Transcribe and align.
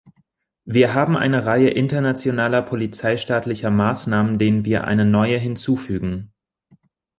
Wir 0.65 0.95
haben 0.95 1.15
eine 1.15 1.45
Reihe 1.45 1.69
internationaler 1.69 2.63
polizeistaatlicher 2.63 3.69
Maßnahmen, 3.69 4.39
denen 4.39 4.65
wir 4.65 4.85
eine 4.85 5.05
neue 5.05 5.37
hinzufügen. 5.37 6.33